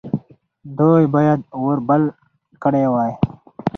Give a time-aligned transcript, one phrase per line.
[0.77, 2.03] دوی باید اور بل
[2.63, 3.11] کړی وای.